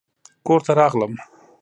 کور 0.47 0.59
ته 0.65 0.71
راغلم 0.79 1.13